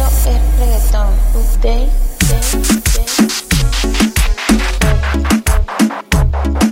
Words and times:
Esto 0.00 0.30
es 0.30 0.40
reggaetón. 0.58 1.12
Update, 1.34 1.90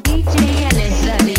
DJ 0.02 0.66
Alex, 0.70 1.06
dale. 1.06 1.34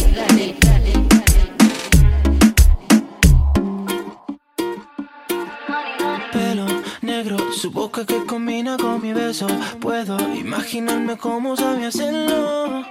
Pelo 6.31 6.65
negro, 7.02 7.38
su 7.52 7.71
boca 7.71 8.05
que 8.05 8.23
combina 8.25 8.77
con 8.77 9.01
mi 9.01 9.13
beso. 9.13 9.47
Puedo 9.81 10.17
imaginarme 10.35 11.17
cómo 11.17 11.55
sabía 11.55 11.87
hacerlo. 11.87 12.85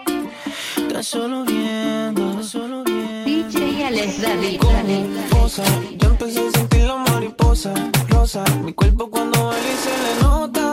Tan 0.92 1.04
solo 1.04 1.44
viendo, 1.44 2.32
tan 2.32 2.44
solo 2.44 2.82
viendo. 2.82 3.24
DJ 3.24 3.84
Alex, 3.84 4.20
dale, 4.20 4.58
dale. 4.58 5.04
dale. 5.04 5.28
Cosa, 5.30 5.62
yo 5.98 6.08
empecé 6.08 6.48
a 6.48 6.50
sentir 6.50 6.82
la 6.82 6.97
mariposa, 7.28 7.74
rosa. 8.08 8.44
Mi 8.64 8.72
cuerpo 8.72 9.10
cuando 9.10 9.46
baila 9.46 9.68
y 9.68 9.76
se 9.76 9.90
le 9.90 10.22
nota. 10.22 10.72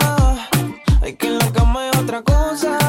Hay 1.01 1.15
que 1.15 1.27
en 1.27 1.37
la 1.37 1.51
cama 1.51 1.89
es 1.89 1.97
otra 1.97 2.21
cosa. 2.21 2.84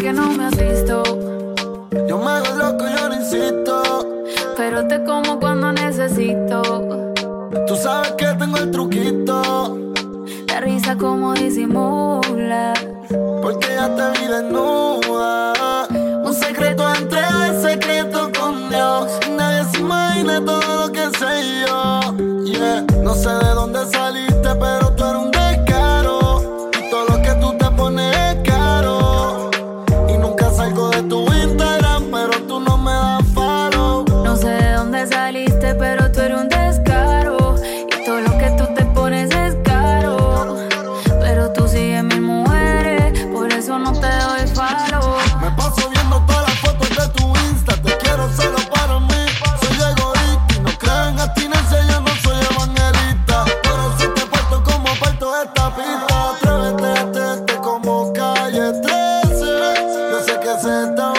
que 0.00 0.12
no 0.12 0.28
me 0.32 0.46
has 0.46 0.56
visto. 0.56 1.02
Yo 2.08 2.18
me 2.18 2.30
hago 2.30 2.54
loco, 2.56 2.84
yo 2.88 3.08
no 3.08 3.14
insisto. 3.14 4.06
Pero 4.56 4.86
te 4.86 5.02
como 5.04 5.38
cuando 5.38 5.72
necesito. 5.72 6.62
Tú 7.66 7.76
sabes 7.76 8.12
que 8.12 8.26
tengo 8.38 8.56
el 8.58 8.70
truquito. 8.70 9.78
La 10.48 10.60
risa 10.60 10.96
como 10.96 11.34
disimula. 11.34 12.74
Porque 13.42 13.68
ya 13.74 13.94
te 13.94 14.20
vi 14.20 14.26
desnuda. 14.26 15.52
Un 16.24 16.34
secreto 16.34 16.92
entre 16.94 17.20
el 17.20 17.62
secreto 17.62 18.30
con 18.38 18.68
Dios. 18.70 19.10
Nadie 19.30 19.64
se 19.70 19.78
imagina 19.78 20.44
todo 20.44 20.86
lo 20.86 20.92
que 20.92 21.04
sé 21.18 21.66
yo. 21.66 22.00
Yeah. 22.44 22.86
No 23.02 23.14
sé 23.14 23.28
de 23.28 23.54
dónde 23.54 23.84
salí 23.86 24.33
se 60.64 60.94
da 60.96 61.13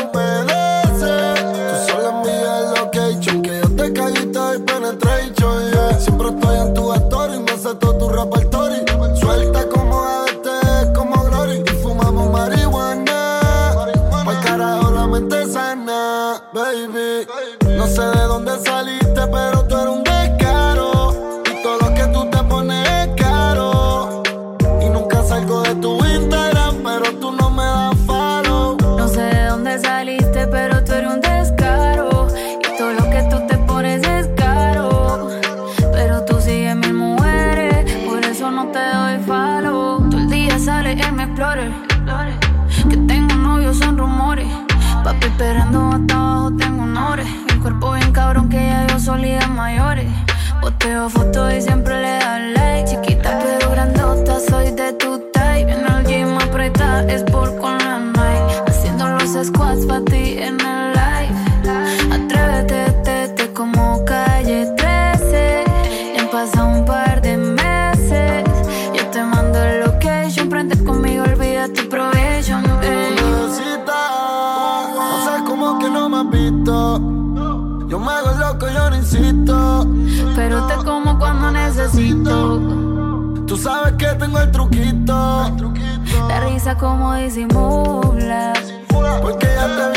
La 86.65 86.71
risa 86.71 86.79
como 86.79 87.13
disimulas. 87.13 88.73
Porque 89.21 89.45
ya 89.45 89.94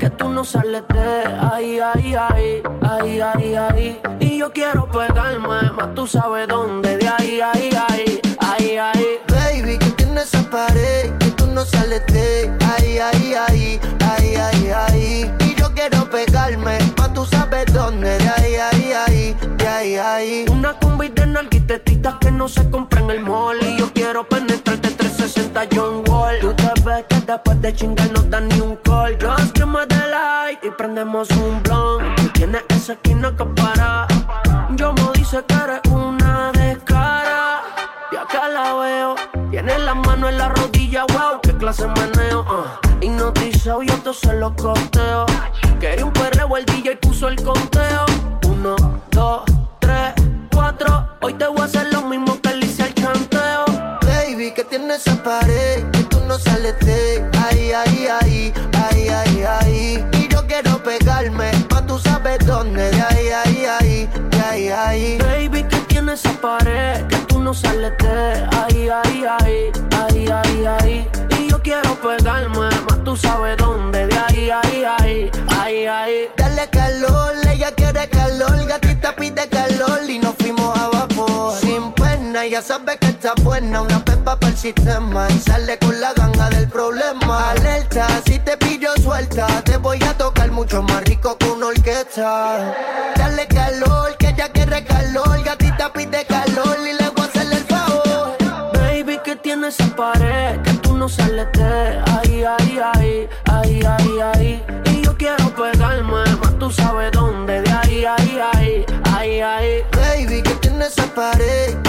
que 0.00 0.08
tú 0.08 0.30
no 0.30 0.42
sales 0.44 0.82
de 0.88 1.26
ahí, 1.52 1.78
ahí, 1.78 2.14
ahí, 2.14 2.62
ahí, 2.80 3.20
ahí, 3.20 3.54
ahí. 3.54 4.00
Y 4.18 4.38
yo 4.38 4.50
quiero 4.50 4.88
pegarme, 4.88 5.70
más 5.72 5.94
tú 5.94 6.06
sabes 6.06 6.48
dónde, 6.48 6.96
de 6.96 7.06
ahí, 7.06 7.40
ahí, 7.42 7.70
ahí, 7.86 8.20
ahí, 8.38 8.78
ahí. 8.78 9.18
Baby, 9.28 9.76
que 9.76 9.90
tiene 9.90 10.22
esa 10.22 10.42
pared 10.48 11.12
que 11.18 11.30
tú 11.32 11.46
no 11.48 11.66
sales 11.66 12.02
de 12.06 12.50
ahí, 12.72 12.98
ahí, 12.98 13.34
ahí, 13.34 13.80
ahí, 14.00 14.36
ahí, 14.36 14.70
ahí. 14.74 15.34
Y 15.40 15.54
yo 15.56 15.70
quiero 15.74 16.08
pegarme, 16.08 16.78
pa' 16.96 17.12
tú 17.12 17.26
sabes 17.26 17.66
dónde, 17.70 18.16
de 18.16 18.28
ahí, 18.30 18.54
ahí, 18.54 18.92
ahí, 18.92 19.36
de 19.58 19.68
ahí, 19.68 19.96
ahí. 19.96 20.44
Una 20.50 20.78
combi 20.78 21.08
de 21.08 21.26
nalguitetitas 21.26 22.14
que 22.22 22.30
no 22.30 22.48
se 22.48 22.70
compra 22.70 23.00
en 23.00 23.10
el 23.10 23.20
mall. 23.20 23.58
Y 23.62 23.76
yo 23.76 23.92
quiero 23.92 24.26
penetrarte 24.26 24.92
360 24.92 25.68
John 25.74 26.04
Wall. 26.08 26.38
Tú 26.40 26.54
te 26.54 26.72
ves 26.86 27.04
que 27.06 27.20
después 27.20 27.60
de 27.60 27.74
chingar 27.74 28.10
no 28.12 28.22
da 28.22 28.40
ni 28.40 28.60
un 28.60 28.76
call. 28.76 29.10
Me 29.10 29.16
the 29.18 29.26
light 29.26 29.89
prendemos 30.76 31.28
un 31.30 31.62
blunt. 31.62 32.32
Tienes 32.32 32.62
esa 32.68 32.94
esquina 32.94 33.34
que 33.36 33.44
para. 33.44 34.06
Yo 34.76 34.92
me 34.92 35.02
dice 35.14 35.44
que 35.46 35.54
eres 35.54 35.80
una 35.90 36.52
descara. 36.52 37.62
Y 38.12 38.16
acá 38.16 38.48
la 38.48 38.74
veo. 38.74 39.14
Tiene 39.50 39.78
la 39.78 39.94
mano 39.94 40.28
en 40.28 40.38
la 40.38 40.48
rodilla, 40.48 41.04
wow, 41.06 41.40
qué 41.42 41.52
clase 41.56 41.86
de 41.86 41.88
meneo. 41.88 42.40
Uh. 42.42 43.04
Hipnotizado, 43.04 43.82
yo 43.82 43.94
te 43.98 44.12
se 44.14 44.32
lo 44.34 44.54
costeo. 44.54 45.26
Quería 45.80 46.04
un 46.04 46.12
perreo, 46.12 46.56
el 46.56 46.64
DJ 46.66 46.96
puso 46.96 47.28
el 47.28 47.42
conteo. 47.42 48.04
Uno, 48.46 48.76
dos, 49.10 49.42
tres, 49.80 50.14
cuatro. 50.52 51.08
Hoy 51.20 51.34
te 51.34 51.46
voy 51.46 51.60
a 51.60 51.64
hacer 51.64 51.92
lo 51.92 52.02
mismo 52.02 52.40
que 52.40 52.54
le 52.54 52.66
hice 52.66 52.84
al 52.84 52.94
chanteo. 52.94 53.64
Baby, 54.02 54.52
que 54.52 54.64
tiene 54.64 54.94
esa 54.94 55.20
pared 55.22 55.90
que 55.90 56.02
tú 56.04 56.20
no 56.26 56.38
sales 56.38 56.78
de 56.80 57.28
ahí, 57.48 57.72
ahí, 57.72 57.89
tú 61.86 61.98
sabes 61.98 62.38
dónde, 62.46 62.90
de 62.90 63.02
ahí, 63.02 63.28
ahí, 63.28 63.66
ahí, 63.66 64.08
de 64.30 64.40
ahí, 64.40 64.68
ahí. 64.68 65.18
Baby, 65.18 65.64
que 65.64 65.76
tiene 65.88 66.12
esa 66.12 66.32
pared 66.40 67.06
que 67.06 67.16
tú 67.28 67.40
no 67.40 67.54
sales 67.54 67.92
de 67.98 68.48
ahí, 68.56 68.88
ahí, 68.88 69.24
ahí, 69.24 69.72
ahí, 69.96 70.28
ahí, 70.28 70.66
ahí. 70.66 71.08
Y 71.38 71.50
yo 71.50 71.60
quiero 71.62 71.94
pegarme, 72.00 72.58
más 72.58 73.04
tú 73.04 73.16
sabes 73.16 73.56
dónde, 73.56 74.06
de 74.06 74.18
ahí, 74.18 74.50
ahí, 74.50 74.84
ahí, 74.84 75.30
ahí, 75.58 75.86
ahí. 75.86 76.28
Dale 76.36 76.68
calor, 76.68 77.34
ella 77.50 77.72
quiere 77.72 78.08
calor, 78.08 78.66
gatita 78.66 79.14
pide 79.16 79.48
calor 79.48 80.08
y 80.08 80.18
nos 80.18 80.34
fuimos 80.36 80.78
a 80.78 80.88
vapor. 80.88 81.54
Sin 81.60 81.92
pena, 81.92 82.46
ya 82.46 82.62
sabe 82.62 82.98
que 82.98 83.08
está 83.08 83.34
buena, 83.42 83.82
una 83.82 84.04
el 84.50 84.56
sistema 84.56 85.28
y 85.30 85.38
sale 85.38 85.78
con 85.78 86.00
la 86.00 86.12
ganga 86.12 86.50
del 86.50 86.68
problema. 86.68 87.50
Alerta, 87.50 88.06
si 88.26 88.38
te 88.38 88.56
pillo 88.56 88.90
suelta, 89.02 89.46
te 89.62 89.76
voy 89.76 90.02
a 90.02 90.12
tocar 90.16 90.50
mucho 90.50 90.82
más 90.82 91.02
rico 91.04 91.36
que 91.38 91.50
una 91.50 91.66
orquesta. 91.66 92.74
Dale 93.16 93.46
calor, 93.46 94.16
que 94.18 94.28
ella 94.28 94.48
quiere 94.48 94.84
calor, 94.84 95.42
gatita 95.44 95.92
pide 95.92 96.24
calor 96.26 96.76
y 96.80 96.92
le 97.00 97.08
voy 97.10 97.26
a 97.26 97.28
hacer 97.28 97.52
el 97.52 97.64
favor. 97.64 98.36
Baby, 98.74 99.18
que 99.24 99.36
tiene 99.36 99.68
esa 99.68 99.86
pared 99.94 100.60
que 100.62 100.72
tú 100.82 100.96
no 100.96 101.08
sales 101.08 101.48
de 101.52 102.02
ahí, 102.16 102.44
ahí, 102.44 102.80
ahí, 102.94 103.28
ahí, 103.44 103.82
ahí, 103.84 104.20
ahí. 104.34 104.64
Y 104.86 105.02
yo 105.02 105.16
quiero 105.16 105.54
pegarme, 105.54 106.24
más 106.40 106.58
tú 106.58 106.70
sabes 106.70 107.12
dónde, 107.12 107.62
de 107.62 107.70
ahí, 107.70 108.04
ahí, 108.04 108.40
ahí, 108.52 108.86
ahí, 109.14 109.40
ahí. 109.40 109.84
Baby, 109.92 110.42
que 110.42 110.54
tiene 110.56 110.86
esa 110.86 111.06
pared 111.14 111.79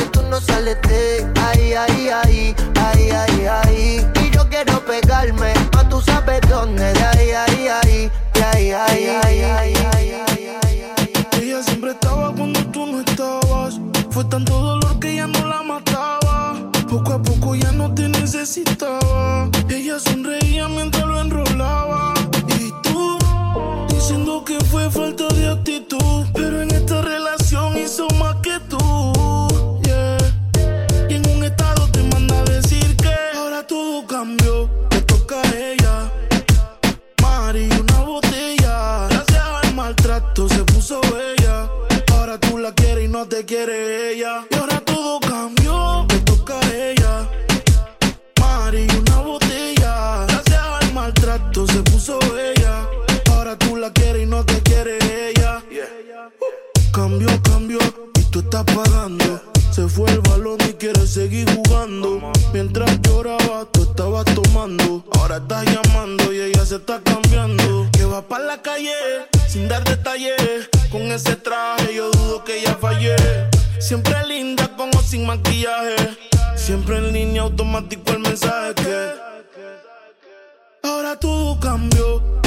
ahí, 0.68 1.74
ahí, 1.74 2.10
ahí, 2.10 2.56
ahí, 2.76 3.10
ahí, 3.10 3.46
ahí. 3.48 4.08
Y 4.24 4.30
yo 4.30 4.48
quiero 4.48 4.80
pegarme, 4.86 5.54
pa' 5.72 5.90
tú 5.90 6.02
sabes 6.02 6.42
dónde, 6.48 6.94
Siempre 73.82 74.14
linda 74.28 74.68
con 74.78 74.90
o 74.96 75.02
sin 75.02 75.26
maquillaje. 75.26 75.96
Siempre 76.56 77.00
en 77.00 77.12
línea 77.12 77.42
automático 77.42 78.12
el 78.12 78.20
mensaje 78.20 78.76
que. 78.76 79.10
Ahora 80.84 81.16
todo 81.20 81.60
cambió, 81.60 82.41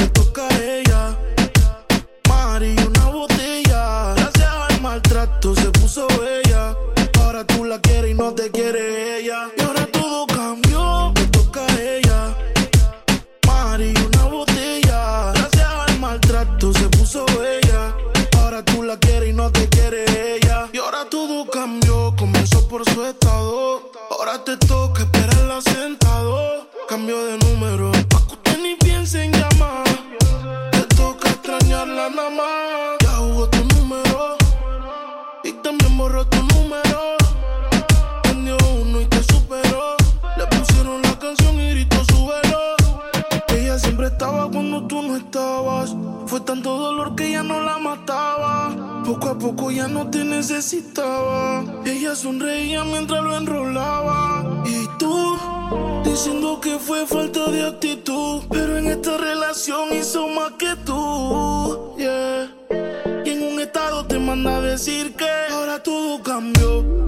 sonreía 52.15 52.83
mientras 52.83 53.21
lo 53.21 53.35
enrolaba. 53.35 54.63
Y 54.65 54.87
tú, 54.97 55.37
diciendo 56.03 56.59
que 56.61 56.79
fue 56.79 57.05
falta 57.05 57.51
de 57.51 57.67
actitud. 57.67 58.43
Pero 58.49 58.77
en 58.77 58.87
esta 58.87 59.17
relación 59.17 59.89
hizo 59.93 60.27
más 60.29 60.53
que 60.53 60.75
tú. 60.85 61.95
Yeah. 61.97 62.51
Y 63.25 63.29
en 63.29 63.53
un 63.53 63.59
estado 63.59 64.05
te 64.05 64.17
manda 64.17 64.57
a 64.57 64.61
decir 64.61 65.13
que 65.15 65.29
ahora 65.51 65.83
todo 65.83 66.21
cambió. 66.23 67.05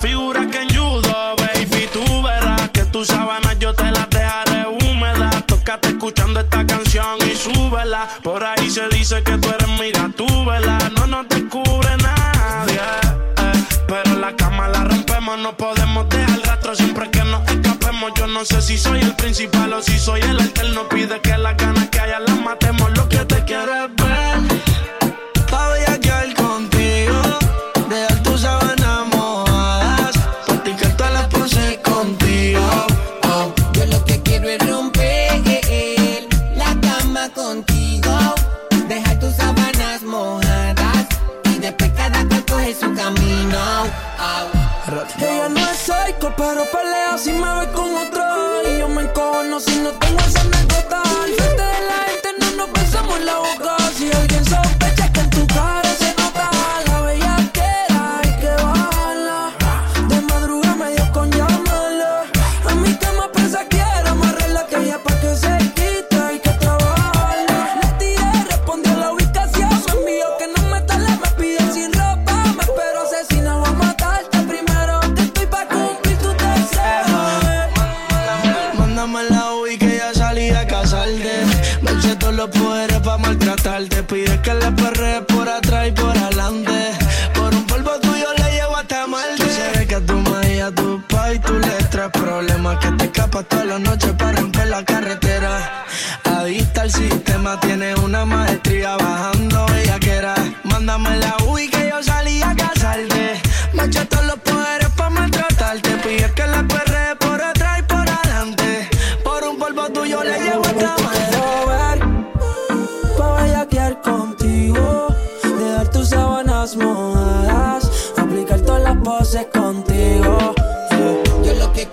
Figura 0.00 0.46
que 0.46 0.62
en 0.62 0.68
judo, 0.70 1.36
baby, 1.36 1.86
tú 1.92 2.22
verás 2.22 2.70
que 2.70 2.84
tus 2.86 3.08
sábanas 3.08 3.58
yo 3.58 3.74
te 3.74 3.90
las 3.90 4.08
dejaré 4.08 4.66
húmedas. 4.66 5.44
Tócate 5.46 5.88
escuchando 5.88 6.40
esta 6.40 6.66
canción 6.66 7.18
y 7.30 7.36
súbela. 7.36 8.08
Por 8.22 8.42
ahí 8.42 8.70
se 8.70 8.88
dice 8.88 9.22
que 9.22 9.36
tú 9.36 9.50
eres 9.50 9.68
mira, 9.78 10.10
tú. 10.16 10.26
No 10.96 11.06
nos 11.06 11.28
descubre 11.28 11.96
nadie. 11.98 12.80
Eh. 12.80 13.64
Pero 13.86 14.18
la 14.18 14.34
cama 14.36 14.68
la 14.68 14.84
rompemos, 14.84 15.38
no 15.38 15.54
podemos 15.56 16.08
dejar 16.08 16.40
rastro 16.46 16.74
siempre 16.74 17.10
que 17.10 17.22
nos 17.24 17.46
escapemos. 17.46 18.12
Yo 18.16 18.26
no 18.26 18.44
sé 18.46 18.62
si 18.62 18.78
soy 18.78 19.00
el 19.00 19.14
principal 19.16 19.70
o 19.74 19.82
si 19.82 19.98
soy 19.98 20.22
el 20.22 20.40
alterno. 20.40 20.88
Pide 20.88 21.20
que 21.20 21.36
la 21.36 21.56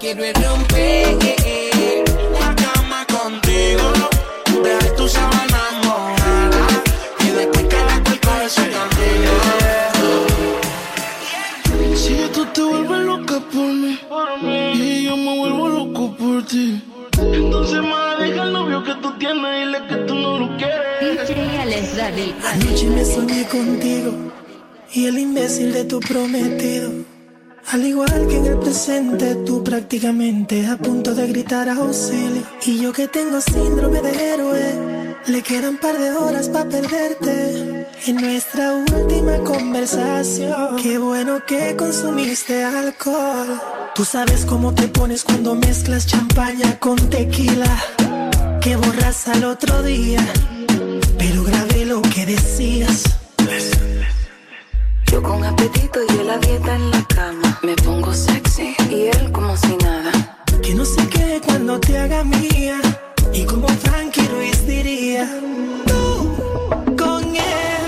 quiero 0.07 0.23
es 0.23 0.33
romper. 0.47 1.17
La 2.39 2.55
cama 2.55 3.05
contigo, 3.07 3.91
dejar 4.63 4.95
tus 4.95 5.11
sábanas 5.11 5.73
mojadas 5.85 6.73
y 7.19 7.29
después 7.31 7.65
que 7.67 7.75
la 7.75 8.03
cuerpo 8.03 8.29
ese 8.45 8.69
camino. 8.75 9.31
Si 11.95 12.15
tú 12.33 12.45
te 12.53 12.61
vuelves 12.61 13.01
loca 13.01 13.39
por 13.51 13.73
mí 13.73 13.99
y 14.75 15.03
yo 15.03 15.17
me 15.17 15.39
vuelvo 15.39 15.67
loco 15.67 16.15
por 16.15 16.45
ti, 16.45 16.81
entonces 17.17 17.81
más 17.81 18.19
deja 18.19 18.43
el 18.43 18.53
novio 18.53 18.83
que 18.83 18.95
tú 19.01 19.11
tienes 19.19 19.43
y 19.43 19.65
dile 19.65 19.79
que 19.89 19.95
tú 20.07 20.15
no 20.15 20.39
lo 20.39 20.57
quieres. 20.57 21.29
Anoche 22.45 22.87
me 22.87 23.03
soñé 23.03 23.45
contigo 23.47 24.13
y 24.93 25.07
el 25.07 25.19
imbécil 25.19 25.73
de 25.73 25.83
tu 25.83 25.99
prometido. 25.99 27.06
Tú 29.46 29.63
prácticamente 29.63 30.66
a 30.66 30.75
punto 30.75 31.13
de 31.13 31.27
gritar 31.27 31.70
auxilio. 31.70 32.42
Y 32.66 32.82
yo 32.82 32.92
que 32.92 33.08
tengo 33.08 33.39
síndrome 33.39 34.01
de 34.01 34.34
héroe, 34.34 35.16
le 35.27 35.44
quedan 35.44 35.77
par 35.77 36.00
de 36.00 36.10
horas 36.13 36.50
para 36.50 36.68
perderte. 36.68 37.86
En 38.08 38.16
nuestra 38.16 38.74
última 38.74 39.38
conversación, 39.44 40.77
qué 40.82 40.98
bueno 40.98 41.46
que 41.46 41.75
consumiste 41.75 42.63
alcohol. 42.63 43.62
Tú 43.94 44.04
sabes 44.04 44.46
cómo 44.46 44.74
te 44.74 44.88
pones 44.88 45.24
cuando 45.24 45.54
mezclas 45.54 46.08
champaña 46.08 46.80
con 46.80 46.98
tequila, 47.12 47.77
que 48.62 48.77
borras 48.77 49.27
al 49.27 49.44
otro 49.44 49.84
día. 49.84 50.25
Pero 51.20 51.44
grabé 51.44 51.86
lo 51.86 52.01
que 52.01 52.25
decías. 52.25 53.04
Yo 55.12 55.22
con 55.22 55.44
apetito 55.44 56.00
y 56.10 56.16
él 56.38 56.44
a 56.44 56.48
dieta 56.48 56.75
en 56.75 56.91
la 56.91 57.03
cama. 57.08 57.60
Me 57.63 57.75
pongo 57.75 58.13
sexy 58.13 58.75
y 58.89 59.08
él 59.08 59.32
como 59.32 59.56
si 59.58 59.75
nada. 59.77 60.12
Que 60.62 60.74
no 60.74 60.86
se 60.86 61.08
quede 61.08 61.41
cuando 61.41 61.79
te 61.79 61.98
haga 61.98 62.24
mía. 62.24 62.79
Y 63.34 63.44
como 63.46 63.67
Frankie 63.67 64.27
Ruiz 64.27 64.65
diría, 64.65 65.27
tú 65.86 66.36
con 66.98 67.24
él. 67.36 67.84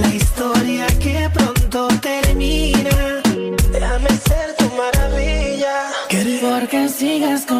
La 0.00 0.08
historia 0.14 0.86
que 0.98 1.30
pronto 1.32 1.88
termina. 2.00 3.22
Déjame 3.72 4.10
ser 4.28 4.54
tu 4.58 4.66
maravilla. 4.76 5.76
Porque 6.40 6.88
sigues 6.88 7.46
con 7.46 7.53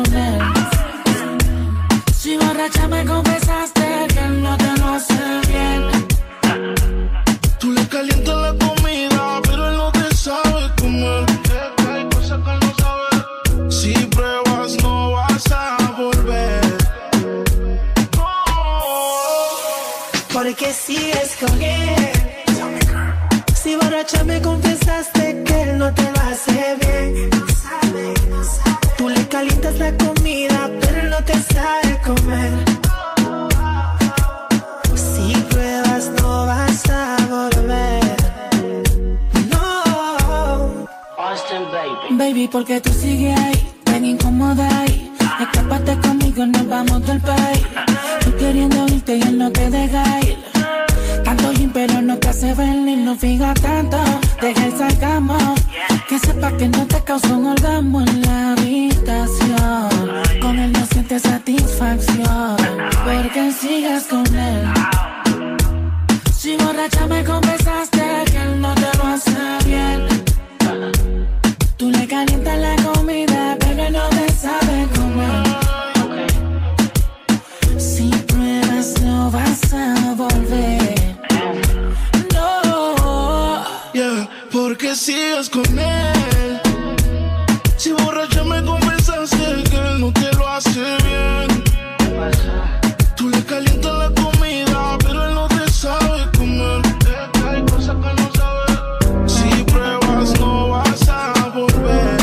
nos 46.37 46.69
vamos 46.69 47.07
del 47.07 47.21
país. 47.21 47.63
Tú 48.25 48.37
queriendo 48.37 48.87
irte 48.89 49.17
y 49.17 49.23
él 49.23 49.39
no 49.39 49.53
te 49.53 49.71
deja 49.71 50.21
ir. 50.21 50.37
Tanto 51.25 51.53
gym, 51.53 51.71
pero 51.73 52.03
no 52.03 52.19
te 52.19 52.29
hace 52.29 52.53
venir, 52.55 52.99
no 52.99 53.15
fija 53.17 53.55
tanto. 53.55 53.99
Deja 54.41 54.67
el 54.67 54.77
sacamos. 54.77 55.61
Que 56.09 56.19
sepa 56.19 56.51
que 56.57 56.69
no 56.69 56.87
te 56.87 57.01
causó 57.05 57.37
un 57.37 57.47
orgasmo 57.47 58.01
en 58.01 58.23
la 58.23 58.53
habitación. 58.53 59.89
Con 60.41 60.59
él 60.59 60.73
no 60.73 60.85
sientes 60.87 61.23
satisfacción. 61.23 62.57
Porque 63.05 63.53
sigas 63.53 64.05
con 64.05 64.27
él. 64.35 64.65
Si 66.37 66.57
borracha 66.57 67.07
me 67.07 67.25
confesaste 67.25 68.03
que 68.27 68.43
él 68.43 68.61
no 68.61 68.75
te 68.75 68.99
lo 68.99 69.07
hace 69.07 69.67
bien. 69.67 70.07
Tú 71.77 71.91
le 71.91 72.07
calientas 72.09 72.59
la 72.59 72.77
comida, 72.83 73.57
pero 73.61 73.91
no 73.91 74.09
te 74.09 74.24
porque 84.95 85.13
sigues 85.13 85.51
con 85.51 85.79
él. 85.79 86.61
Si 87.77 87.93
borracha 87.93 88.45
me 88.45 88.65
confesaste 88.65 89.65
que 89.71 89.77
él 89.77 90.01
no 90.01 90.13
te 90.13 90.33
lo 90.37 90.47
hace 90.47 90.81
bien. 90.81 91.65
Tú 93.17 93.29
le 93.29 93.43
calientas 93.45 93.99
la 93.99 94.11
comida, 94.23 94.99
pero 94.99 95.25
él 95.27 95.35
no 95.35 95.49
te 95.49 95.69
sabe 95.71 96.31
comer. 96.37 96.83
Que 97.33 97.41
hay 97.49 97.63
cosas 97.63 97.97
que 97.97 98.23
no 98.23 98.31
sabe. 98.35 98.67
Si 99.27 99.65
pruebas, 99.65 100.39
no 100.41 100.69
vas 100.71 101.09
a 101.09 101.49
volver. 101.55 102.21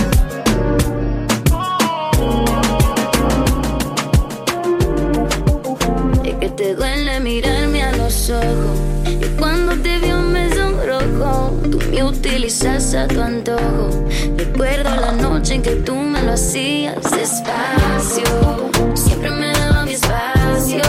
Es 6.23 6.36
que 6.36 6.49
te 6.49 6.75
duele 6.75 7.19
mirarme 7.19 7.84
a 7.84 7.91
los 7.97 8.29
ojos. 8.29 8.79
Y 9.05 9.25
cuando 9.38 9.75
te 9.81 9.99
vio 9.99 10.19
me 10.21 10.50
sonrojó. 10.82 11.52
Tú 11.70 11.80
me 11.91 12.04
utilizas 12.04 12.94
a 12.94 13.08
tu 13.08 13.22
antojo. 13.22 13.89
Recuerdo 14.38 14.89
la 14.96 15.12
noche 15.12 15.56
en 15.56 15.62
que 15.62 15.76
tú 15.78 15.96
me 15.96 16.22
lo 16.22 16.34
hacías 16.34 16.96
despacio. 17.12 18.72
Siempre 18.96 19.32
me 19.32 19.52
daba 19.52 19.86
mi 19.86 19.94
espacio. 19.94 20.82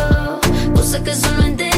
Cosa 0.75 1.03
que 1.03 1.15
solo 1.15 1.43
entenderemos 1.43 1.72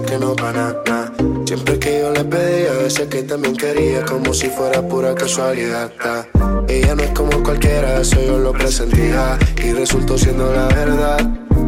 que 0.00 0.18
no 0.18 0.34
para 0.34 0.72
nada. 0.86 1.12
Siempre 1.44 1.78
que 1.78 2.00
yo 2.00 2.12
le 2.12 2.24
pedía, 2.24 2.72
decía 2.72 3.08
que 3.10 3.22
también 3.24 3.54
quería 3.54 4.04
Como 4.04 4.32
si 4.32 4.48
fuera 4.48 4.80
pura 4.80 5.14
casualidad. 5.14 5.90
Ta. 6.02 6.26
Ella 6.68 6.94
no 6.94 7.02
es 7.02 7.10
como 7.10 7.42
cualquiera, 7.42 8.00
eso 8.00 8.16
yo 8.24 8.38
lo 8.38 8.52
presentía 8.52 9.38
Y 9.62 9.72
resultó 9.72 10.16
siendo 10.16 10.50
la 10.52 10.68
verdad. 10.68 11.18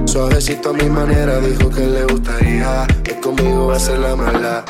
Suavecito 0.07 0.71
a 0.71 0.73
mi 0.73 0.89
manera, 0.89 1.39
dijo 1.41 1.69
que 1.71 1.87
le 1.87 2.05
gustaría 2.05 2.87
Que 3.03 3.19
conmigo 3.21 3.69
va 3.69 3.77
a 3.77 3.81
ser 3.81 3.99
la 3.99 4.17
mala 4.17 4.65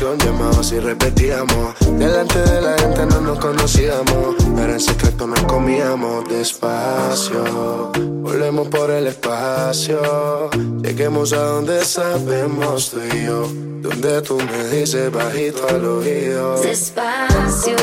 Cero 0.00 0.14
presión, 0.16 0.18
llamados 0.18 0.72
y 0.72 0.78
repetíamos. 0.78 1.74
Delante 1.98 2.38
de 2.38 2.62
la 2.62 2.78
gente 2.78 3.04
no 3.04 3.20
nos 3.20 3.38
conocíamos 3.38 4.34
Pero 4.56 4.72
en 4.72 4.80
secreto 4.80 5.26
nos 5.26 5.40
comíamos 5.42 6.26
despacio. 6.26 7.92
Volvemos 8.22 8.68
por 8.68 8.90
el 8.90 9.08
espacio 9.08 10.48
Lleguemos 10.82 11.34
a 11.34 11.42
donde 11.42 11.84
sabemos 11.84 12.90
tú 12.90 13.00
y 13.12 13.26
yo. 13.26 13.46
Donde 13.82 14.22
tú 14.22 14.38
me 14.38 14.68
dices 14.68 15.12
bajito 15.12 15.68
al 15.68 15.84
oído. 15.84 16.58
Despacio. 16.62 17.76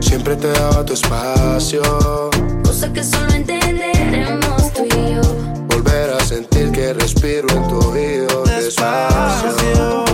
Siempre 0.00 0.36
te 0.36 0.48
daba 0.48 0.84
tu 0.84 0.92
espacio. 0.92 1.82
Cosa 2.62 2.92
que 2.92 3.02
solo 3.02 3.32
entenderemos 3.32 4.72
tú 4.74 4.84
y 4.84 5.14
yo. 5.14 5.22
Volver 5.68 6.10
a 6.10 6.20
sentir 6.20 6.70
que 6.72 6.92
respiro 6.92 7.48
en 7.48 7.68
tu 7.68 7.78
oído. 7.90 8.42
Despacio. 8.44 9.52
Despacio, 9.54 10.07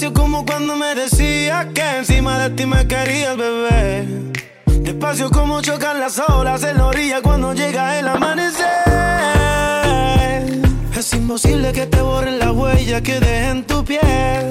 despacio. 0.00 0.12
Como 0.12 0.44
cuando 0.46 0.76
me 0.76 0.94
decía 0.94 1.68
que 1.74 1.98
encima 1.98 2.38
de 2.38 2.50
ti 2.50 2.66
me 2.66 2.86
querías, 2.86 3.36
bebé. 3.36 4.06
Despacio 4.82 5.30
como 5.30 5.60
chocan 5.60 6.00
las 6.00 6.18
olas 6.18 6.62
en 6.64 6.78
la 6.78 6.86
orilla 6.86 7.20
cuando 7.22 7.52
llega 7.52 7.98
el 7.98 8.08
amanecer. 8.08 8.66
Es 10.96 11.12
imposible 11.14 11.72
que 11.72 11.86
te 11.86 12.00
borren 12.00 12.38
la 12.38 12.52
huella 12.52 13.00
que 13.00 13.20
dejen 13.20 13.64
tu 13.64 13.84
piel. 13.84 14.49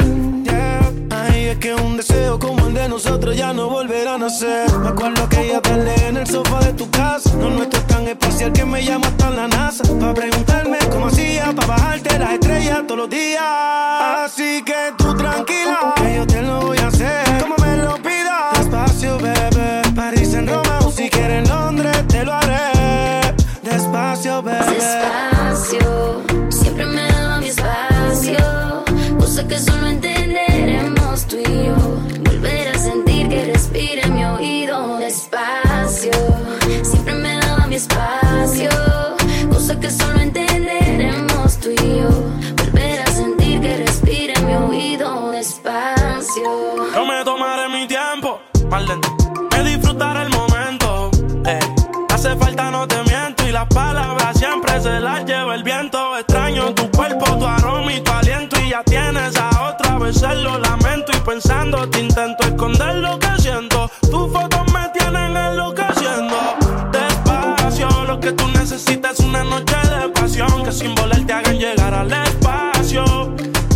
Es 1.50 1.58
que 1.58 1.74
un 1.74 1.98
deseo 1.98 2.38
como 2.38 2.68
el 2.68 2.76
de 2.76 2.88
nosotros 2.88 3.36
ya 3.36 3.52
no 3.54 3.70
volverá 3.70 4.14
a 4.14 4.18
nacer. 4.20 4.72
Me 4.78 4.90
acuerdo 4.90 5.24
aquella 5.24 5.60
tarde 5.60 5.96
en 6.08 6.18
el 6.18 6.28
sofá 6.28 6.60
de 6.60 6.74
tu 6.74 6.88
casa. 6.92 7.34
No 7.38 7.50
nuestro 7.50 7.80
es 7.80 7.88
tan 7.88 8.08
espacial 8.08 8.54
que 8.54 8.64
me 8.66 8.86
llama 8.86 9.08
hasta 9.08 9.32
la 9.32 9.48
NASA. 9.48 9.84
Para 10.00 10.14
preguntarme 10.14 10.78
cómo 10.92 11.08
hacía, 11.08 11.52
para 11.56 11.70
bajarte 11.70 12.20
las 12.20 12.34
estrellas 12.34 12.84
todos 12.86 13.00
los 13.00 13.10
días. 13.10 13.42
Así 13.42 14.62
que 14.64 14.94
tú 14.96 15.18
tranquila, 15.18 15.96
que 15.96 16.16
yo 16.18 16.28
te 16.28 16.40
lo 16.44 16.62
voy 16.62 16.78
a 16.78 16.88
hacer. 16.88 17.42
Como 17.42 17.56
me 17.58 17.78
lo 17.78 17.96
pidas. 17.96 18.60
Despacio, 18.60 19.18
bebé. 19.18 19.82
París 19.96 20.32
en 20.36 20.48
Roma 20.48 20.80
o 20.86 20.92
si 20.92 21.10
quieres 21.10 21.40
en 21.40 21.50
Londres, 21.50 21.98
te 22.10 22.26
lo 22.26 22.34
haré. 22.34 23.34
Despacio, 23.64 24.44
bebé. 24.44 24.66
Despacio, 24.76 26.22
las 53.60 53.68
palabras 53.68 54.38
siempre 54.38 54.80
se 54.80 55.02
las 55.02 55.26
lleva 55.26 55.54
el 55.54 55.64
viento. 55.64 56.18
Extraño 56.18 56.74
tu 56.74 56.90
cuerpo, 56.92 57.26
tu 57.38 57.46
aroma 57.46 57.92
y 57.94 58.00
tu 58.00 58.12
aliento. 58.12 58.58
Y 58.62 58.70
ya 58.70 58.84
tienes 58.84 59.36
a 59.36 59.50
otra 59.70 60.00
vez 60.00 60.22
lo 60.22 60.58
lamento. 60.60 61.12
Y 61.14 61.20
pensando, 61.20 61.90
te 61.90 62.00
intento 62.00 62.44
esconder 62.44 62.96
lo 62.96 63.20
que 63.20 63.28
siento. 63.38 63.92
Tus 64.10 64.32
fotos 64.32 64.66
me 64.72 64.88
tienen 64.98 65.36
enloqueciendo. 65.36 66.38
Despacio, 66.94 67.90
lo 68.06 68.18
que 68.22 68.32
tú 68.32 68.48
necesitas 68.48 69.20
es 69.20 69.26
una 69.26 69.44
noche 69.44 69.76
de 69.94 70.08
pasión. 70.10 70.64
Que 70.64 70.72
sin 70.72 70.96
volar 70.96 71.26
te 71.26 71.34
hagan 71.34 71.58
llegar 71.58 71.94
al 71.94 72.14
espacio. 72.14 73.36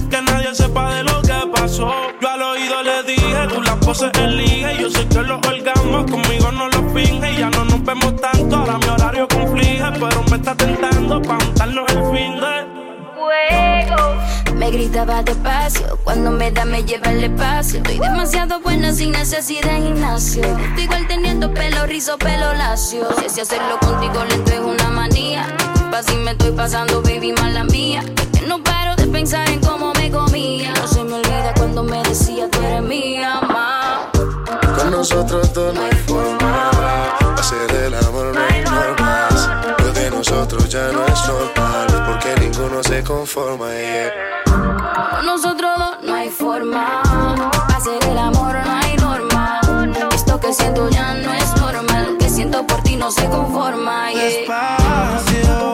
Que 0.09 0.21
nadie 0.21 0.55
sepa 0.55 0.93
de 0.95 1.03
lo 1.03 1.21
que 1.23 1.39
pasó. 1.53 1.91
Yo 2.21 2.29
al 2.29 2.41
oído 2.41 2.83
le 2.83 3.03
dije, 3.03 3.47
tú 3.53 3.61
las 3.61 3.75
poses 3.85 4.11
elige. 4.17 4.77
Yo 4.79 4.89
sé 4.89 5.02
gritaba 14.73 15.21
despacio, 15.21 15.99
cuando 16.03 16.31
me 16.31 16.49
da 16.51 16.65
me 16.65 16.83
lleva 16.83 17.11
el 17.11 17.23
espacio. 17.23 17.77
Estoy 17.77 17.99
demasiado 17.99 18.59
buena 18.59 18.91
sin 18.91 19.11
necesidad 19.11 19.69
de 19.69 19.81
gimnasio. 19.83 20.43
Estoy 20.43 20.83
igual 20.85 21.07
teniendo 21.07 21.53
pelo 21.53 21.85
rizo, 21.85 22.17
pelo 22.17 22.51
lacio. 22.53 23.07
Si 23.19 23.25
así 23.25 23.41
hacerlo 23.41 23.77
contigo 23.79 24.25
lento 24.25 24.51
es 24.51 24.59
una 24.59 24.89
manía. 24.89 25.45
Disculpa 25.73 26.01
si 26.01 26.15
me 26.15 26.31
estoy 26.31 26.51
pasando, 26.53 27.03
baby, 27.03 27.33
mala 27.33 27.63
mía. 27.65 28.03
Que 28.33 28.47
no 28.47 28.63
paro 28.63 28.95
de 28.95 29.05
pensar 29.05 29.47
en 29.47 29.59
cómo 29.59 29.93
me 29.93 30.09
comía. 30.09 30.73
No 30.73 30.87
se 30.87 31.03
me 31.03 31.13
olvida 31.13 31.53
cuando 31.55 31.83
me 31.83 32.01
decía 32.01 32.49
tú 32.49 32.59
eres 32.63 32.81
mía, 32.81 33.41
ma. 33.47 34.09
Con 34.75 34.89
nosotros 34.89 35.53
dos 35.53 35.75
no 35.75 35.81
hay 35.85 35.95
forma. 36.07 36.71
Hacer 37.37 37.71
el 37.75 37.93
amor 37.93 38.22
nosotros 40.23 40.69
ya 40.69 40.89
no 40.93 41.05
es 41.05 41.27
normal. 41.27 41.87
Porque 42.07 42.33
ninguno 42.39 42.81
se 42.81 43.03
conforma. 43.03 43.69
yeah. 43.71 44.13
Con 45.11 45.25
nosotros 45.25 45.71
dos 45.77 45.97
no 46.03 46.15
hay 46.15 46.29
forma. 46.29 47.01
Hacer 47.75 48.01
el 48.09 48.17
amor 48.17 48.55
no 48.65 48.71
hay 48.71 48.95
norma. 48.95 49.59
Esto 50.13 50.39
que 50.39 50.53
siento 50.53 50.89
ya 50.89 51.13
no 51.15 51.33
es 51.33 51.55
normal. 51.57 52.13
Lo 52.13 52.17
que 52.17 52.29
siento 52.29 52.65
por 52.65 52.81
ti 52.83 52.95
no 52.95 53.11
se 53.11 53.25
conforma. 53.27 54.11
yeah. 54.13 54.23
Despacio, 54.23 55.73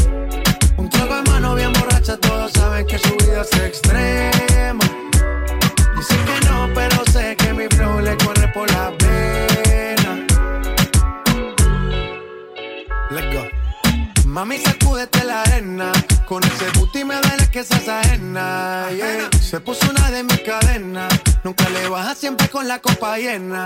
Extrema. 3.41 4.85
Dice 5.95 6.15
que 6.25 6.47
no, 6.47 6.69
pero 6.73 7.03
sé 7.11 7.35
que 7.35 7.53
mi 7.53 7.67
flow 7.67 7.99
le 7.99 8.15
corre 8.17 8.47
por 8.49 8.69
la 8.71 8.91
pena. 8.97 10.27
Let's 13.09 13.33
go. 13.33 13.43
Mami, 14.25 14.59
sacúdete 14.59 15.23
la 15.23 15.41
arena. 15.41 15.91
Con 16.25 16.43
ese 16.43 16.69
booty 16.77 17.03
me 17.03 17.15
duele 17.15 17.49
que 17.51 17.63
seas 17.63 17.87
ajena. 17.87 18.89
yeah. 18.95 19.29
Se 19.41 19.59
puso 19.59 19.89
una 19.89 20.11
de 20.11 20.23
mis 20.23 20.39
cadenas. 20.41 21.11
Nunca 21.43 21.67
le 21.69 21.89
baja 21.89 22.15
siempre 22.15 22.47
con 22.47 22.67
la 22.67 22.79
copa 22.79 23.17
llena. 23.17 23.65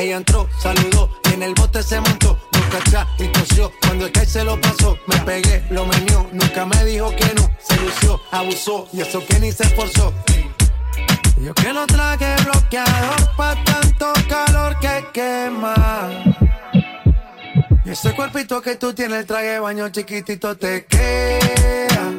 Ella 0.00 0.16
entró, 0.16 0.48
saludó 0.58 1.10
y 1.28 1.34
en 1.34 1.42
el 1.42 1.52
bote 1.52 1.82
se 1.82 2.00
montó. 2.00 2.38
Nunca 2.54 2.78
atrás 2.78 3.06
y 3.18 3.26
tosió. 3.28 3.70
Cuando 3.82 4.06
el 4.06 4.12
que 4.12 4.24
se 4.24 4.42
lo 4.42 4.58
pasó, 4.58 4.96
me 5.06 5.16
pegué, 5.18 5.62
lo 5.68 5.84
menió. 5.84 6.26
Nunca 6.32 6.64
me 6.64 6.82
dijo 6.86 7.10
que 7.10 7.34
no. 7.34 7.50
Se 7.62 7.76
lució, 7.76 8.18
abusó 8.30 8.88
y 8.94 9.02
eso 9.02 9.22
que 9.26 9.38
ni 9.38 9.52
se 9.52 9.64
esforzó. 9.64 10.14
Yo 11.38 11.52
que 11.52 11.74
no 11.74 11.86
traje 11.86 12.34
bloqueador 12.44 13.36
pa' 13.36 13.62
tanto 13.62 14.14
calor 14.26 14.78
que 14.80 15.04
quema. 15.12 16.08
Y 17.84 17.90
ese 17.90 18.14
cuerpito 18.14 18.62
que 18.62 18.76
tú 18.76 18.94
tienes, 18.94 19.18
el 19.18 19.26
traje 19.26 19.58
baño 19.58 19.90
chiquitito 19.90 20.56
te 20.56 20.86
queda. 20.86 22.14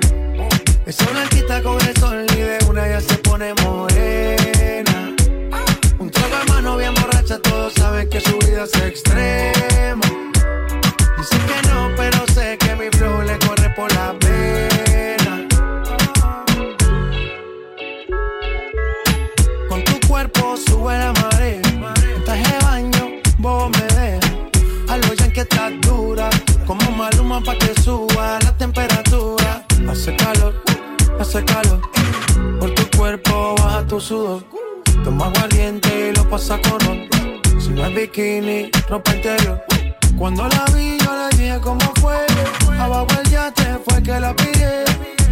Esa 0.85 1.05
blanquita 1.05 1.63
con 1.63 1.81
el 1.81 1.97
sol 1.97 2.27
y 2.31 2.41
de 2.41 2.59
una 2.69 2.87
ya 2.87 3.01
se 3.01 3.15
pone 3.15 3.55
morena. 3.55 4.90
Mano 6.63 6.77
bien 6.77 6.93
borracha, 6.93 7.39
todos 7.39 7.73
saben 7.73 8.07
que 8.07 8.21
su 8.21 8.37
vida 8.37 8.65
es 8.65 8.75
extrema. 8.83 10.05
Dice 11.17 11.37
que 11.47 11.67
no, 11.67 11.89
pero 11.97 12.23
sé 12.35 12.55
que 12.59 12.75
mi 12.75 12.87
flow 12.91 13.23
le 13.23 13.39
corre 13.39 13.67
por 13.75 13.91
la 13.95 14.13
pena. 14.19 15.47
Con 19.67 19.83
tu 19.85 20.07
cuerpo 20.07 20.55
sube 20.55 20.99
la 20.99 21.11
marea. 21.13 21.61
Traje 22.25 22.43
de 22.53 22.59
baño, 22.63 23.21
vos 23.39 23.71
me 23.71 23.87
dejas. 23.95 24.31
A 24.87 24.97
lo 24.97 25.13
ya 25.15 25.33
que 25.33 25.41
estás 25.41 25.71
dura. 25.81 26.29
Como 26.67 26.91
maluma 26.91 27.41
pa' 27.41 27.57
que 27.57 27.73
suba 27.81 28.37
la 28.43 28.55
temperatura. 28.55 29.65
Hace 29.89 30.15
calor, 30.15 30.53
hace 31.19 31.43
calor. 31.43 31.81
Por 32.59 32.69
tu 32.75 32.97
cuerpo 32.97 33.55
baja 33.57 33.83
tu 33.87 33.99
sudor. 33.99 34.60
Toma 35.03 35.25
aguardiente 35.25 36.09
y 36.09 36.15
lo 36.15 36.29
pasa 36.29 36.59
con 36.61 36.79
ron. 36.81 37.09
Si 37.59 37.69
no 37.69 37.85
es 37.85 37.95
bikini, 37.95 38.69
ropa 38.87 39.15
interior. 39.15 39.63
Cuando 40.17 40.47
la 40.47 40.65
vi, 40.75 40.97
yo 40.99 41.11
le 41.15 41.37
dije 41.37 41.59
cómo 41.61 41.81
fue. 41.99 42.25
Abajo 42.79 43.07
el 43.23 43.29
yate 43.29 43.79
fue 43.87 44.03
que 44.03 44.19
la 44.19 44.35
pillé. 44.35 44.83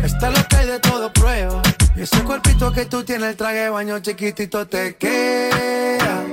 Está 0.03 0.29
lo 0.31 0.43
que 0.47 0.55
hay 0.55 0.67
de 0.67 0.79
todo 0.79 1.13
prueba. 1.13 1.61
Y 1.95 2.01
ese 2.01 2.23
cuerpito 2.23 2.71
que 2.71 2.85
tú 2.85 3.03
tienes, 3.03 3.29
el 3.29 3.35
traje 3.35 3.69
baño 3.69 3.99
chiquitito 3.99 4.67
te 4.67 4.95
queda. 4.95 6.23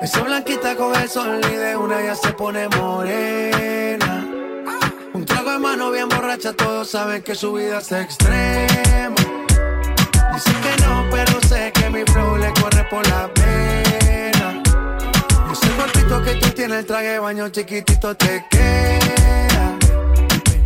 Esa 0.00 0.22
blanquita 0.22 0.76
con 0.76 0.94
el 0.94 1.08
sol 1.08 1.40
y 1.50 1.56
de 1.56 1.76
una 1.76 2.02
ya 2.02 2.14
se 2.14 2.32
pone 2.32 2.68
morena. 2.68 4.26
Un 5.12 5.24
trago 5.24 5.52
de 5.52 5.58
mano 5.58 5.90
bien 5.90 6.08
borracha, 6.08 6.52
todos 6.52 6.90
saben 6.90 7.22
que 7.22 7.34
su 7.34 7.54
vida 7.54 7.78
es 7.78 7.90
extrema. 7.90 9.43
Dicen 10.34 10.60
que 10.62 10.84
no, 10.84 11.04
pero 11.12 11.40
sé 11.42 11.70
que 11.72 11.88
mi 11.90 12.02
flow 12.02 12.36
le 12.36 12.52
corre 12.54 12.84
por 12.90 13.06
la 13.06 13.32
pena. 13.34 14.62
Ese 15.52 15.68
cuerpito 15.76 16.22
que 16.24 16.34
tú 16.34 16.48
tienes, 16.50 16.78
el 16.78 16.86
traje 16.86 17.10
de 17.10 17.18
baño 17.20 17.48
chiquitito 17.50 18.16
te 18.16 18.44
queda. 18.50 19.78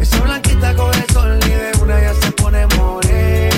Esa 0.01 0.21
blanquita 0.23 0.75
con 0.75 0.95
el 0.95 1.07
sol 1.13 1.39
y 1.45 1.51
de 1.51 1.73
una 1.83 2.01
ya 2.01 2.15
se 2.15 2.33
pone 2.33 2.67
morena. 2.79 3.58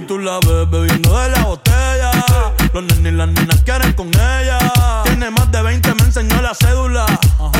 Y 0.00 0.06
tú 0.06 0.18
la 0.18 0.38
ves 0.40 0.70
bebiendo 0.70 1.18
de 1.18 1.28
la 1.28 1.44
botella. 1.44 2.10
Los 2.72 2.84
nenes 2.84 3.12
y 3.12 3.16
las 3.16 3.28
nenas 3.28 3.60
quieren 3.62 3.92
con 3.92 4.08
ella. 4.08 4.58
Tiene 5.04 5.30
más 5.30 5.52
de 5.52 5.60
20, 5.60 5.94
me 5.94 6.02
enseñó 6.04 6.40
la 6.40 6.54
cédula. 6.54 7.04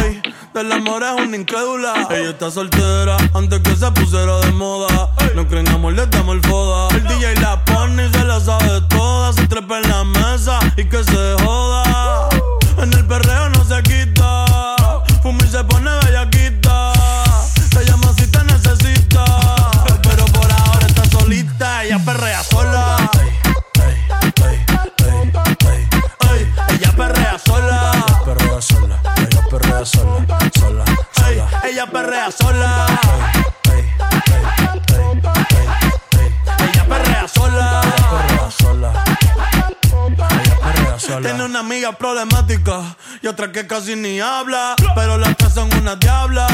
Ey, 0.03 0.23
del 0.55 0.73
amor 0.73 1.03
es 1.03 1.27
una 1.27 1.37
incrédula. 1.37 2.09
Ella 2.11 2.31
está 2.31 2.51
soltera 2.51 3.19
antes 3.35 3.61
que 3.61 3.77
se 3.77 3.91
pusiera 3.93 4.39
de 4.41 4.53
moda. 4.53 5.11
No 5.35 5.47
creen 5.49 5.69
amor, 5.69 5.93
le 5.93 6.07
damos 6.07 6.37
el 6.37 6.43
foda. 6.43 6.89
El 6.97 7.05
DJ 7.05 7.35
la 7.41 7.63
pone 7.65 8.07
y 8.07 8.11
se 8.11 8.25
la 8.25 8.41
sabe 8.41 8.81
toda. 8.89 9.35
Se 9.35 9.47
trepa 9.47 9.79
en 9.81 9.89
la 9.91 10.05
mesa 10.05 10.61
y 10.77 10.85
que 10.85 11.05
se 11.05 11.37
joda. 11.45 11.90
Perrea 32.01 32.31
sola. 32.31 32.87
Ella 36.59 36.85
perrea 36.89 37.29
sola. 37.29 37.83
Perrea 38.11 38.51
sola. 40.99 41.21
Tiene 41.23 41.45
una 41.45 41.61
amiga 41.61 41.93
problemática 41.93 42.97
y 43.23 43.27
otra 43.27 43.53
que 43.53 43.67
casi 43.67 43.97
ni 43.97 44.21
habla. 44.21 44.77
Pero 44.95 45.19
las 45.19 45.37
tres 45.37 45.53
son 45.53 45.73
una 45.75 45.97
diabla. 45.97 46.47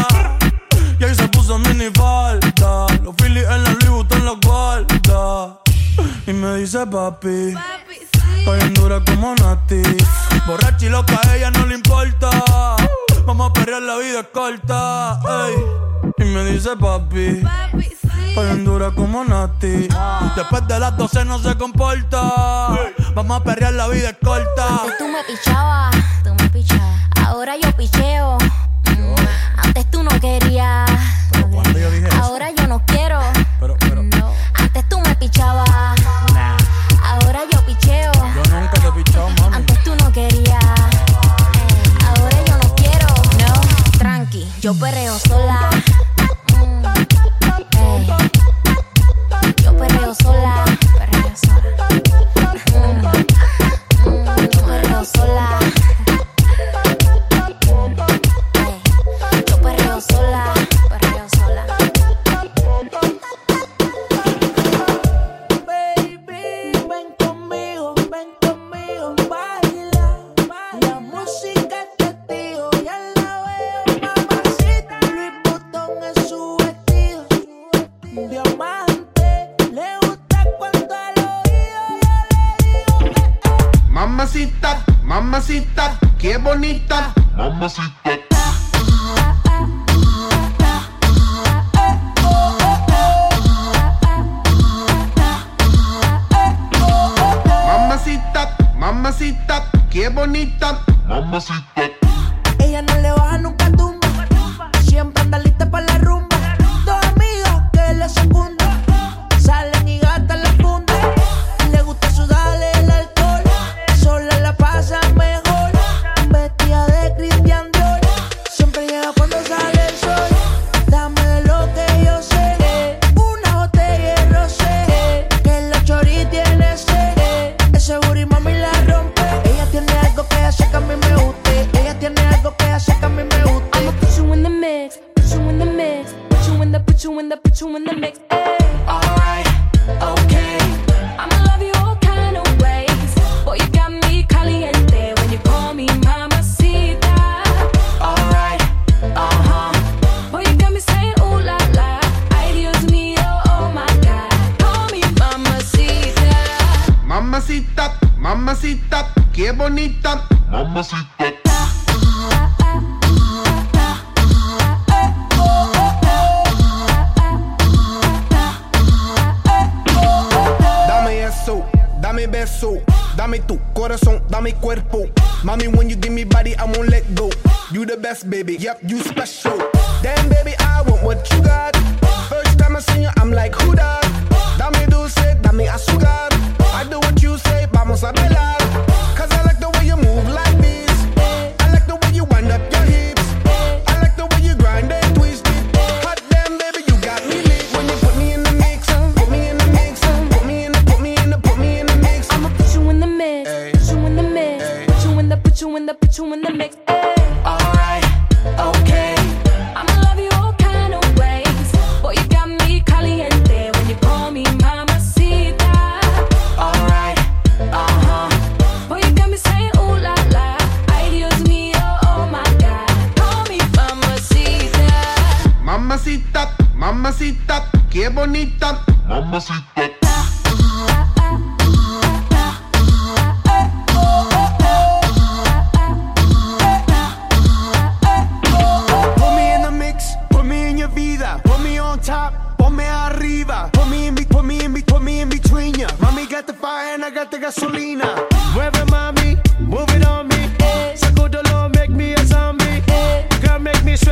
Y 0.98 1.04
ahí 1.04 1.14
se 1.14 1.28
puso 1.28 1.58
mini 1.58 1.90
falta. 1.94 2.86
Los 3.02 3.14
Phillies 3.16 3.44
en 3.44 3.64
la 3.64 3.70
Louis 3.70 3.88
Vuitton 3.88 4.24
los 4.24 4.40
guarda. 4.40 5.58
Y 6.26 6.32
me 6.32 6.56
dice 6.56 6.86
papi. 6.86 7.54
Estoy 8.38 8.60
en 8.60 8.74
dura 8.74 9.00
como 9.04 9.34
Nati. 9.34 9.82
Borracha 10.46 10.86
y 10.86 10.88
loca, 10.88 11.20
a 11.24 11.36
ella 11.36 11.50
no 11.50 11.66
le 11.66 11.74
importa. 11.74 12.30
Vamos 13.26 13.50
a 13.50 13.52
perrear, 13.52 13.82
la 13.82 13.96
vida 13.96 14.20
es 14.20 14.26
corta. 14.32 15.20
ey. 15.48 15.54
Y 16.18 16.24
me 16.24 16.44
dice 16.44 16.76
papi. 16.76 17.42
Estoy 18.28 18.50
en 18.50 18.64
dura 18.64 18.90
como 18.92 19.24
Nati. 19.24 19.88
Después 20.36 20.66
de 20.68 20.78
las 20.78 20.96
12 20.96 21.24
no 21.24 21.38
se 21.38 21.56
comporta. 21.56 22.20
Vamos 23.14 23.40
a 23.40 23.44
perrear, 23.44 23.72
la 23.72 23.88
vida 23.88 24.10
es 24.10 24.16
corta. 24.22 24.68
Antes 24.82 24.98
tú 24.98 25.08
me 25.08 25.24
pichabas, 25.24 25.96
tú 26.22 26.34
me 26.34 26.48
pichabas. 26.50 27.00
Ahora 27.26 27.54
yo 27.60 27.72
picheo. 27.76 28.38
Mm, 28.38 29.14
Antes 29.58 29.90
tú 29.90 30.02
no 30.02 30.10
querías. 30.20 30.85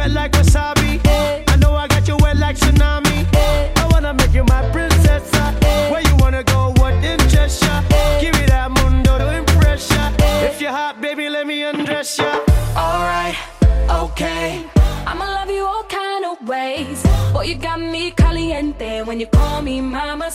wet 0.05 0.12
like 0.14 0.33
wasabi. 0.33 1.01
I 1.49 1.57
know 1.57 1.75
I 1.75 1.87
got 1.88 2.07
you 2.09 2.17
wet 2.21 2.37
like 2.37 2.57
tsunami. 2.57 3.27
I 3.77 3.88
wanna 3.90 4.12
make 4.14 4.33
you 4.35 4.45
my 4.45 4.62
princess. 4.71 5.29
Ah. 5.35 5.55
Where 5.90 6.03
you 6.03 6.17
wanna 6.17 6.45
go? 6.45 6.73
What 6.77 6.95
in 7.05 7.19
Cheshire? 7.29 7.83
Give 8.21 8.35
me 8.35 8.47
that 8.47 8.71
mundo 8.71 9.19
to 9.19 9.37
impress 9.37 9.90
ya. 9.90 10.11
If 10.49 10.61
you're 10.61 10.73
hot, 10.73 11.01
baby, 11.01 11.29
let 11.29 11.47
me 11.47 11.62
undress 11.62 12.19
ya. 12.19 12.40
Alright, 12.77 13.37
okay. 13.90 14.64
I'ma 15.07 15.25
love 15.25 15.51
you 15.51 15.64
all 15.64 15.85
kind 15.85 16.25
of 16.25 16.49
ways. 16.49 17.03
but 17.33 17.49
you 17.49 17.57
got 17.57 17.81
me 17.81 18.11
caliente 18.11 19.03
when 19.05 19.21
you 19.21 19.27
call 19.27 19.62
me 19.62 19.81
mama. 19.81 20.31